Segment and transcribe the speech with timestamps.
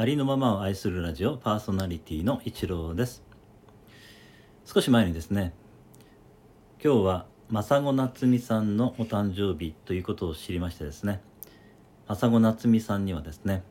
[0.00, 3.24] ありのままを愛するラジオパーソナリティの一郎です。
[4.64, 5.52] 少し前にですね
[6.80, 11.20] 今日は真子夏美さんのお誕生日ということを知りましてですね
[12.06, 13.64] 真子夏美さんにはですね、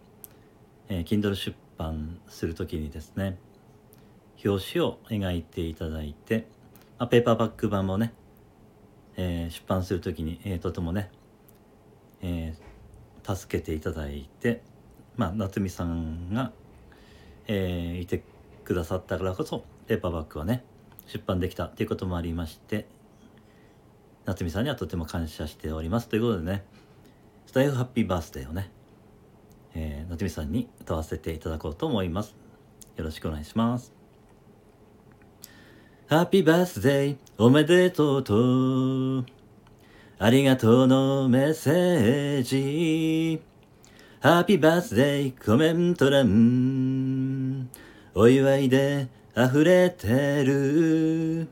[0.90, 3.38] えー、Kindle 出版する時にですね
[4.44, 6.46] 表紙を描いていただいて、
[7.00, 8.12] まあ、ペーパーバック版もね、
[9.16, 11.10] えー、出版する時に、えー、とてもね、
[12.22, 14.62] えー、助けていただいて
[15.18, 16.52] まあ、夏美さんが、
[17.48, 18.24] えー、いて
[18.64, 20.64] くださったからこそペーパーバッグはね
[21.08, 22.86] 出版できたということもありまして
[24.26, 26.10] 夏美さんにはとても感謝しております。
[26.10, 26.66] ということでね
[27.46, 28.70] スタイフハッピーバースデーをね、
[29.74, 32.36] えー、夏美さんに歌わせていただこうと思います。
[32.98, 33.94] よろしくお願いします。
[36.08, 39.26] ハッピーバースデーおめでとうと
[40.20, 43.57] ありがとうのメッセージ。
[44.20, 47.70] ハッピーバースデーコメント欄
[48.16, 51.48] お祝いで溢れてる。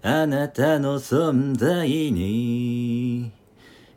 [0.00, 3.32] あなたの存在に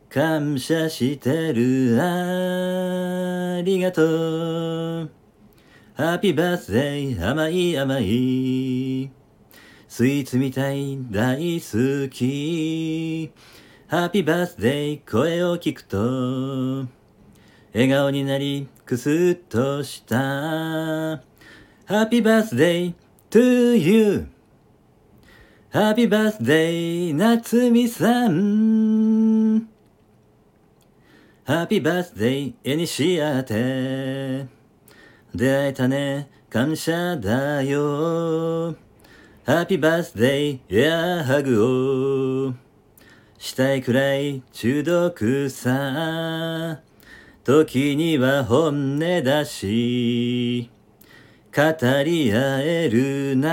[0.10, 2.00] 感謝してる。
[2.02, 5.12] ありがとう。
[5.94, 9.12] ハッピーバースデー甘い甘い。
[9.88, 13.32] スイーツみたい大好き。
[13.88, 17.01] ハッピーバースデー声を聞くと。
[17.74, 20.16] 笑顔になり、くすっとした。
[21.88, 22.94] Happy birthday
[23.30, 24.28] to you.
[25.72, 29.70] Happy birthday 夏美さん。
[31.46, 34.48] Happy birthday 絵にし合って。
[35.34, 38.76] 出会えたね、感謝だよ。
[39.46, 42.54] Happy birthday エアハグを。
[43.38, 46.91] したいくらい中毒さ。
[47.44, 50.70] 時には本音だし、
[51.56, 51.62] 語
[52.04, 53.50] り合える仲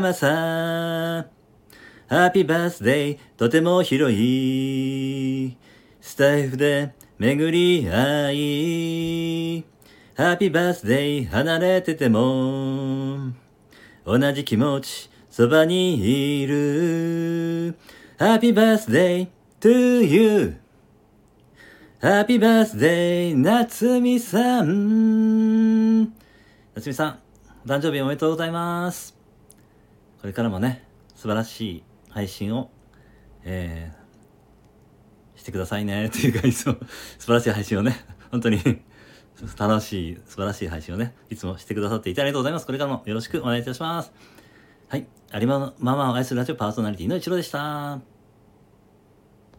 [0.00, 1.26] 間さ。
[2.08, 5.58] ハッピーバースデー、とても広い。
[6.00, 9.64] スタイフで巡り合い。
[10.16, 13.34] ハッピーバースデー、離れてても。
[14.06, 17.76] 同じ気持ち、そばにいる。
[18.18, 19.28] ハッピーバースデー、
[19.60, 20.63] to you.
[22.04, 26.02] ハッピーバースデー、夏美さん。
[26.74, 27.18] 夏美さん、
[27.66, 29.16] 誕生日おめでとうございます。
[30.20, 32.70] これからもね、素晴らしい配信を、
[33.44, 36.10] えー、してくださいね。
[36.10, 36.74] というか、いつも
[37.18, 37.96] 素晴らしい配信をね、
[38.30, 38.60] 本当に
[39.56, 42.66] 楽しい、素晴らしい配信をね、いつもしてくださっていてありがとうございます。
[42.66, 44.12] これからもよろしくお願いいたします。
[44.88, 45.06] はい。
[45.32, 48.13] 有馬ママを愛するラジオパーソナリティの一郎でした。